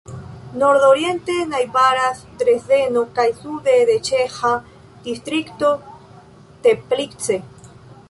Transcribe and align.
Nordoriente 0.61 1.35
najbaras 1.51 2.23
Dresdeno 2.39 3.05
kaj 3.19 3.27
sude 3.43 3.77
la 3.93 4.01
ĉeĥa 4.09 4.53
distrikto 5.07 5.75
Teplice. 6.67 7.43